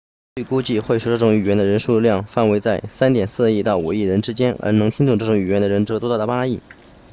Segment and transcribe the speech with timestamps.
[0.37, 6.59] 据估计会说这种语言的人数量范围在 3.4 亿到5亿之间而能听懂这种语言的人则多达8亿